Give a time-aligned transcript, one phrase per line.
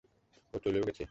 [0.53, 0.99] ওহ, চলেও গেছে!